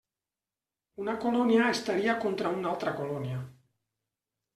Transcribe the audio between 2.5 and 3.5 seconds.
una altra colònia.